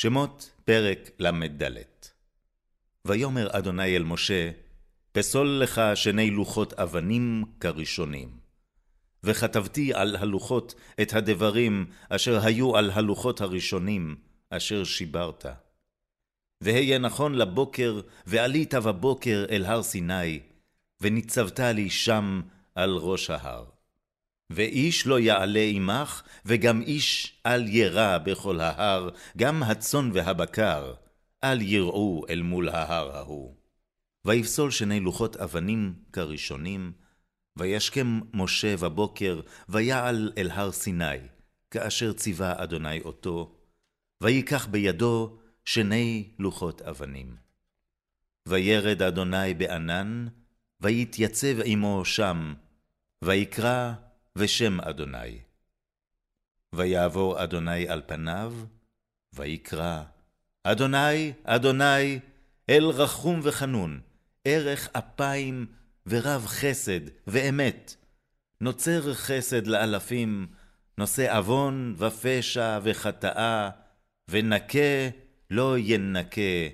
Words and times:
שמות 0.00 0.50
פרק 0.64 1.10
ל"ד 1.18 1.62
ויאמר 3.04 3.48
אדוני 3.50 3.96
אל 3.96 4.02
משה, 4.02 4.50
פסול 5.12 5.60
לך 5.62 5.80
שני 5.94 6.30
לוחות 6.30 6.72
אבנים 6.72 7.44
כראשונים. 7.60 8.38
וכתבתי 9.24 9.94
על 9.94 10.16
הלוחות 10.16 10.74
את 11.02 11.12
הדברים 11.12 11.86
אשר 12.08 12.44
היו 12.44 12.76
על 12.76 12.90
הלוחות 12.90 13.40
הראשונים, 13.40 14.16
אשר 14.50 14.84
שיברת. 14.84 15.46
והיה 16.60 16.98
נכון 16.98 17.34
לבוקר, 17.34 18.00
ועלית 18.26 18.74
בבוקר 18.74 19.44
אל 19.50 19.64
הר 19.64 19.82
סיני, 19.82 20.40
וניצבת 21.00 21.60
לי 21.60 21.90
שם 21.90 22.40
על 22.74 22.90
ראש 22.96 23.30
ההר. 23.30 23.77
ואיש 24.50 25.06
לא 25.06 25.20
יעלה 25.20 25.64
עמך, 25.72 26.22
וגם 26.44 26.82
איש 26.82 27.40
אל 27.46 27.68
ירא 27.68 28.18
בכל 28.18 28.60
ההר, 28.60 29.10
גם 29.36 29.62
הצאן 29.62 30.10
והבקר, 30.14 30.94
אל 31.44 31.62
יראו 31.62 32.24
אל 32.28 32.42
מול 32.42 32.68
ההר 32.68 33.16
ההוא. 33.16 33.54
ויפסול 34.24 34.70
שני 34.70 35.00
לוחות 35.00 35.36
אבנים 35.36 35.94
כראשונים, 36.12 36.92
וישכם 37.58 38.20
משה 38.34 38.76
בבוקר, 38.76 39.40
ויעל 39.68 40.32
אל 40.38 40.50
הר 40.50 40.72
סיני, 40.72 41.18
כאשר 41.70 42.12
ציווה 42.12 42.62
אדוני 42.62 43.00
אותו, 43.00 43.54
ויקח 44.22 44.66
בידו 44.66 45.38
שני 45.64 46.30
לוחות 46.38 46.82
אבנים. 46.82 47.36
וירד 48.48 49.02
אדוני 49.02 49.54
בענן, 49.54 50.26
ויתייצב 50.80 51.56
עמו 51.64 52.04
שם, 52.04 52.54
ויקרא 53.24 53.92
ושם 54.38 54.80
אדוני. 54.80 55.38
ויעבור 56.72 57.44
אדוני 57.44 57.88
על 57.88 58.02
פניו, 58.06 58.54
ויקרא, 59.32 60.02
אדוני, 60.64 61.32
אדוני, 61.44 62.18
אל 62.70 62.84
רחום 62.84 63.40
וחנון, 63.42 64.00
ערך 64.44 64.88
אפיים 64.92 65.66
ורב 66.06 66.46
חסד 66.46 67.00
ואמת, 67.26 67.96
נוצר 68.60 69.14
חסד 69.14 69.66
לאלפים, 69.66 70.46
נושא 70.98 71.36
עוון 71.36 71.94
ופשע 71.98 72.78
וחטאה, 72.82 73.70
ונקה 74.28 75.08
לא 75.50 75.78
ינקה, 75.78 76.68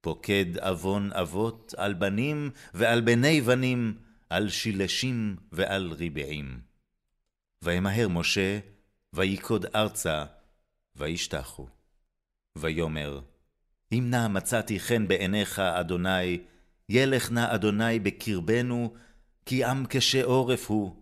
פוקד 0.00 0.58
עוון 0.58 1.12
אבות 1.12 1.74
על 1.76 1.94
בנים 1.94 2.50
ועל 2.74 3.00
בני 3.00 3.40
בנים, 3.40 3.94
על 4.30 4.48
שילשים 4.48 5.36
ועל 5.52 5.92
ריבעים. 5.92 6.73
וימהר 7.64 8.08
משה, 8.08 8.58
ויקוד 9.12 9.66
ארצה, 9.74 10.24
וישתחו. 10.96 11.66
ויאמר, 12.58 13.20
אם 13.92 14.06
נא 14.10 14.28
מצאתי 14.28 14.80
חן 14.80 15.08
בעיניך, 15.08 15.58
אדוני, 15.58 16.40
ילך 16.88 17.30
נא 17.30 17.54
אדוני 17.54 17.98
בקרבנו, 17.98 18.94
כי 19.46 19.64
עם 19.64 19.86
קשה 19.86 20.24
עורף 20.24 20.70
הוא, 20.70 20.96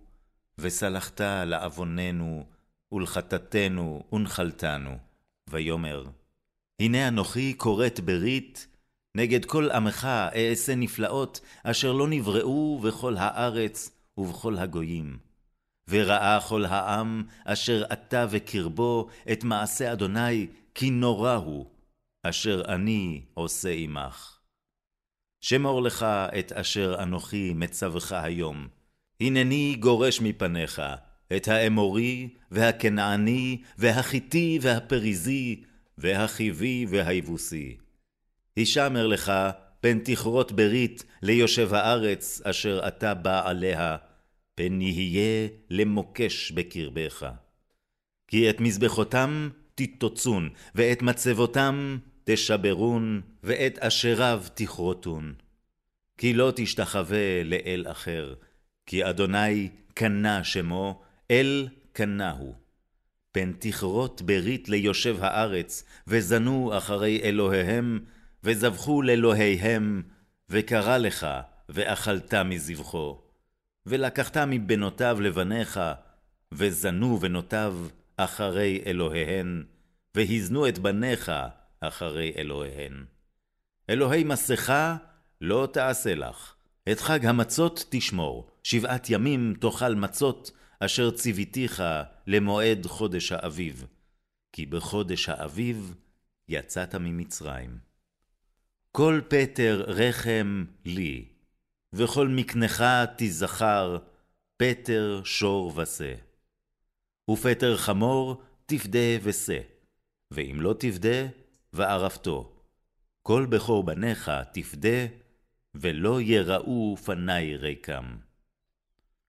וסלחת 0.58 1.20
לעווננו, 1.20 2.46
ולחטאתנו, 2.92 4.02
ונחלתנו. 4.12 4.98
ויאמר, 5.50 6.04
הנה 6.80 7.08
אנוכי 7.08 7.54
כורת 7.56 8.00
ברית, 8.00 8.66
נגד 9.14 9.44
כל 9.44 9.70
עמך 9.70 10.08
אעשה 10.34 10.74
נפלאות, 10.74 11.40
אשר 11.62 11.92
לא 11.92 12.08
נבראו 12.08 12.80
בכל 12.84 13.16
הארץ 13.16 13.90
ובכל 14.18 14.56
הגויים. 14.56 15.31
וראה 15.88 16.38
כל 16.48 16.64
העם 16.64 17.24
אשר 17.44 17.84
אתה 17.92 18.26
וקרבו 18.30 19.08
את 19.32 19.44
מעשה 19.44 19.92
אדוני, 19.92 20.46
כי 20.74 20.90
נורא 20.90 21.34
הוא, 21.34 21.66
אשר 22.22 22.62
אני 22.68 23.22
עושה 23.34 23.70
עמך. 23.70 24.38
שמור 25.40 25.82
לך 25.82 26.06
את 26.38 26.52
אשר 26.52 27.02
אנוכי 27.02 27.52
מצווך 27.54 28.12
היום. 28.12 28.68
הנני 29.20 29.76
גורש 29.80 30.20
מפניך 30.20 30.82
את 31.36 31.48
האמורי, 31.48 32.28
והכנעני, 32.50 33.62
והחיתי, 33.78 34.58
והפריזי, 34.62 35.64
והחיבי, 35.98 36.86
והיבוסי. 36.88 37.76
הישמר 38.56 39.06
לך 39.06 39.32
פן 39.80 39.98
תכרות 39.98 40.52
ברית 40.52 41.04
ליושב 41.22 41.74
הארץ 41.74 42.40
אשר 42.44 42.88
אתה 42.88 43.14
בא 43.14 43.48
עליה, 43.48 43.96
פן 44.54 44.80
יהיה 44.80 45.48
למוקש 45.70 46.52
בקרבך. 46.52 47.26
כי 48.28 48.50
את 48.50 48.60
מזבחותם 48.60 49.48
תתוצון, 49.74 50.48
ואת 50.74 51.02
מצבותם 51.02 51.98
תשברון, 52.24 53.20
ואת 53.42 53.78
אשריו 53.78 54.42
תכרותון. 54.54 55.34
כי 56.18 56.34
לא 56.34 56.52
תשתחווה 56.56 57.44
לאל 57.44 57.84
אחר, 57.88 58.34
כי 58.86 59.08
אדוני 59.08 59.68
קנה 59.94 60.44
שמו, 60.44 61.02
אל 61.30 61.68
קנהו. 61.92 62.54
פן 63.32 63.52
תכרות 63.58 64.22
ברית 64.22 64.68
ליושב 64.68 65.16
הארץ, 65.20 65.84
וזנו 66.06 66.76
אחרי 66.78 67.20
אלוהיהם, 67.22 68.00
וזבחו 68.44 69.02
לאלוהיהם, 69.02 70.02
וקרא 70.48 70.98
לך, 70.98 71.26
ואכלת 71.68 72.34
מזבחו. 72.34 73.21
ולקחת 73.86 74.36
מבנותיו 74.36 75.20
לבניך, 75.20 75.80
וזנו 76.52 77.16
בנותיו 77.16 77.76
אחרי 78.16 78.82
אלוהיהן, 78.86 79.64
והזנו 80.14 80.68
את 80.68 80.78
בניך 80.78 81.32
אחרי 81.80 82.32
אלוהיהן. 82.36 83.04
אלוהי 83.90 84.24
מסכה 84.24 84.96
לא 85.40 85.68
תעשה 85.72 86.14
לך, 86.14 86.54
את 86.92 87.00
חג 87.00 87.26
המצות 87.26 87.84
תשמור, 87.90 88.50
שבעת 88.62 89.10
ימים 89.10 89.54
תאכל 89.60 89.94
מצות, 89.94 90.50
אשר 90.80 91.10
ציוויתיך 91.10 91.82
למועד 92.26 92.86
חודש 92.86 93.32
האביב, 93.32 93.86
כי 94.52 94.66
בחודש 94.66 95.28
האביב 95.28 95.94
יצאת 96.48 96.94
ממצרים. 96.94 97.78
כל 98.92 99.20
פטר 99.28 99.84
רחם 99.86 100.64
לי, 100.84 101.31
וכל 101.92 102.28
מקנך 102.28 102.84
תזכר, 103.16 103.98
פטר 104.56 105.20
שור 105.24 105.72
ושה. 105.76 106.14
ופטר 107.30 107.76
חמור 107.76 108.42
תפדה 108.66 109.18
ושא, 109.22 109.58
ואם 110.30 110.56
לא 110.60 110.74
תפדה, 110.78 111.26
וערפתו. 111.72 112.52
כל 113.22 113.46
בכור 113.50 113.82
בניך 113.82 114.30
תפדה, 114.52 115.06
ולא 115.74 116.20
יראו 116.20 116.96
פני 117.04 117.56
ריקם. 117.56 118.16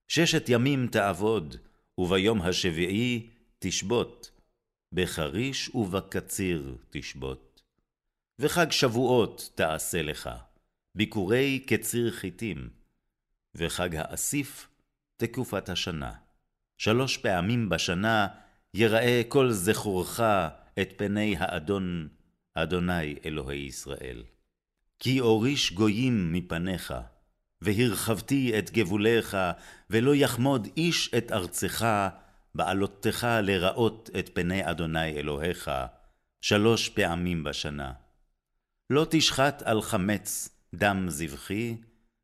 ששת 0.08 0.48
ימים 0.48 0.86
תעבוד, 0.86 1.56
וביום 1.98 2.42
השביעי 2.42 3.30
תשבות, 3.58 4.30
בחריש 4.92 5.74
ובקציר 5.74 6.76
תשבות. 6.90 7.62
וחג 8.38 8.70
שבועות 8.70 9.50
תעשה 9.54 10.02
לך. 10.02 10.30
ביקורי 10.96 11.58
קציר 11.66 12.10
חיטים, 12.10 12.68
וחג 13.54 13.96
האסיף, 13.96 14.68
תקופת 15.16 15.68
השנה. 15.68 16.12
שלוש 16.78 17.16
פעמים 17.16 17.68
בשנה 17.68 18.28
יראה 18.74 19.22
כל 19.28 19.50
זכורך 19.50 20.20
את 20.80 20.88
פני 20.96 21.36
האדון, 21.38 22.08
אדוני 22.54 23.16
אלוהי 23.24 23.58
ישראל. 23.58 24.22
כי 24.98 25.20
אוריש 25.20 25.72
גויים 25.72 26.32
מפניך, 26.32 26.94
והרחבתי 27.62 28.58
את 28.58 28.70
גבוליך, 28.70 29.36
ולא 29.90 30.14
יחמוד 30.14 30.68
איש 30.76 31.14
את 31.14 31.32
ארצך, 31.32 31.86
בעלותך 32.54 33.26
לראות 33.42 34.10
את 34.18 34.30
פני 34.34 34.70
אדוני 34.70 35.12
אלוהיך, 35.12 35.70
שלוש 36.40 36.88
פעמים 36.88 37.44
בשנה. 37.44 37.92
לא 38.90 39.06
תשחט 39.10 39.62
על 39.62 39.82
חמץ, 39.82 40.53
דם 40.78 41.06
זבחי, 41.08 41.76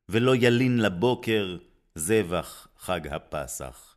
ולא 0.08 0.37
ילין 0.37 0.79
לבוקר 0.79 1.58
זבח 1.94 2.69
חג 2.79 3.06
הפסח. 3.06 3.97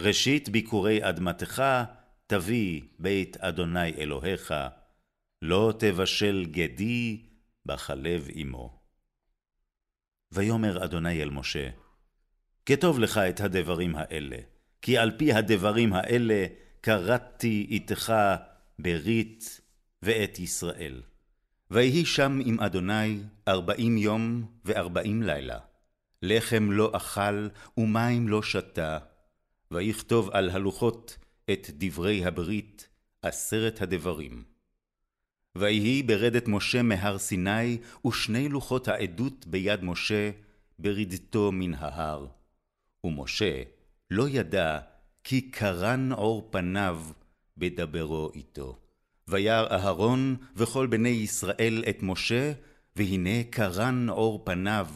ראשית 0.00 0.48
ביקורי 0.48 1.08
אדמתך 1.08 1.62
תביא 2.26 2.82
בית 2.98 3.36
אדוני 3.36 3.94
אלוהיך, 3.94 4.54
לא 5.42 5.72
תבשל 5.78 6.46
גדי 6.50 7.22
בחלב 7.66 8.28
עמו. 8.32 8.80
ויאמר 10.32 10.84
אדוני 10.84 11.22
אל 11.22 11.30
משה, 11.30 11.68
כתוב 12.66 12.98
לך 12.98 13.18
את 13.18 13.40
הדברים 13.40 13.96
האלה, 13.96 14.36
כי 14.82 14.98
על 14.98 15.18
פי 15.18 15.32
הדברים 15.32 15.92
האלה 15.92 16.46
כרתתי 16.82 17.66
איתך 17.70 18.14
ברית 18.78 19.60
ואת 20.02 20.38
ישראל. 20.38 21.02
ויהי 21.70 22.04
שם 22.04 22.40
עם 22.44 22.60
אדוני 22.60 23.18
ארבעים 23.48 23.98
יום 23.98 24.44
וארבעים 24.64 25.22
לילה. 25.22 25.58
לחם 26.22 26.68
לא 26.70 26.90
אכל 26.96 27.48
ומים 27.76 28.28
לא 28.28 28.42
שתה, 28.42 28.98
ויכתוב 29.70 30.30
על 30.30 30.50
הלוחות 30.50 31.18
את 31.50 31.70
דברי 31.74 32.24
הברית, 32.24 32.88
עשרת 33.22 33.82
הדברים. 33.82 34.44
ויהי 35.56 36.02
ברדת 36.02 36.48
משה 36.48 36.82
מהר 36.82 37.18
סיני, 37.18 37.78
ושני 38.06 38.48
לוחות 38.48 38.88
העדות 38.88 39.46
ביד 39.46 39.84
משה, 39.84 40.30
ברדתו 40.78 41.52
מן 41.52 41.74
ההר. 41.74 42.26
ומשה 43.04 43.62
לא 44.10 44.28
ידע 44.28 44.78
כי 45.24 45.50
קרן 45.50 46.12
עור 46.12 46.48
פניו 46.50 47.02
בדברו 47.56 48.30
איתו. 48.34 48.78
וירא 49.30 49.66
אהרון 49.70 50.36
וכל 50.56 50.86
בני 50.86 51.08
ישראל 51.08 51.84
את 51.88 51.98
משה, 52.02 52.52
והנה 52.96 53.44
קרן 53.50 54.08
עור 54.08 54.42
פניו, 54.44 54.88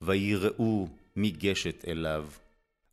ויראו 0.00 0.88
מגשת 1.16 1.84
אליו. 1.88 2.28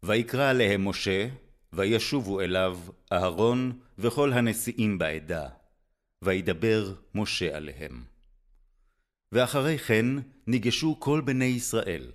ויקרא 0.04 0.54
להם 0.54 0.88
משה, 0.88 1.28
וישובו 1.74 2.42
אליו 2.42 2.80
אהרון 3.13 3.80
וכל 3.98 4.34
הנשיאים 4.34 4.98
בעדה, 4.98 5.48
וידבר 6.22 6.94
משה 7.16 7.58
עליהם. 7.58 8.04
ואחרי 9.31 9.78
כן 9.78 10.06
ניגשו 10.48 11.00
כל 11.00 11.22
בני 11.22 11.46
ישראל, 11.46 12.12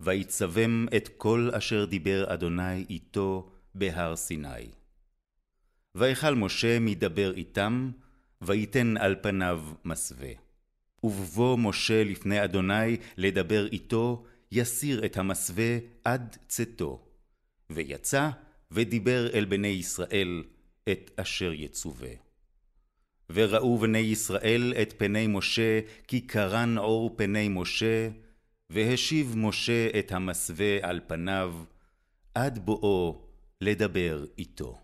ויצבם 0.00 0.86
את 0.96 1.08
כל 1.16 1.50
אשר 1.52 1.84
דיבר 1.84 2.34
אדוני 2.34 2.84
איתו 2.90 3.50
בהר 3.74 4.16
סיני. 4.16 4.81
ויכל 5.94 6.34
משה 6.34 6.78
מדבר 6.78 7.34
איתם, 7.34 7.90
ויתן 8.42 8.96
על 8.96 9.16
פניו 9.22 9.64
מסווה. 9.84 10.32
ובבוא 11.02 11.58
משה 11.58 12.04
לפני 12.04 12.44
אדוני 12.44 12.96
לדבר 13.16 13.66
איתו, 13.66 14.24
יסיר 14.52 15.04
את 15.04 15.16
המסווה 15.16 15.78
עד 16.04 16.36
צאתו. 16.48 17.04
ויצא 17.70 18.30
ודיבר 18.70 19.30
אל 19.34 19.44
בני 19.44 19.68
ישראל 19.68 20.44
את 20.88 21.10
אשר 21.16 21.52
יצווה. 21.52 22.10
וראו 23.30 23.78
בני 23.78 23.98
ישראל 23.98 24.74
את 24.82 24.94
פני 24.98 25.26
משה, 25.26 25.80
כי 26.08 26.20
קרן 26.20 26.78
עור 26.78 27.14
פני 27.16 27.48
משה, 27.48 28.08
והשיב 28.70 29.34
משה 29.36 29.98
את 29.98 30.12
המסווה 30.12 30.78
על 30.82 31.00
פניו, 31.06 31.54
עד 32.34 32.58
בואו 32.58 33.22
לדבר 33.60 34.24
איתו. 34.38 34.78